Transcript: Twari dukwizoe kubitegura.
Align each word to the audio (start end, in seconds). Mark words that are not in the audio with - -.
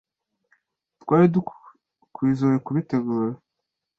Twari 1.01 1.25
dukwizoe 1.33 2.55
kubitegura. 2.65 3.33